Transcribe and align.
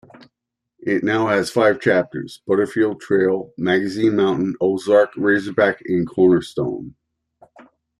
It 0.79 1.03
now 1.03 1.27
has 1.27 1.51
five 1.51 1.79
chapters: 1.79 2.41
Butterfield 2.47 3.01
Trail, 3.01 3.51
Magazine 3.55 4.15
Mountain, 4.15 4.55
Ozark, 4.59 5.11
Razorback 5.15 5.83
and 5.85 6.09
Cornerstone. 6.09 6.95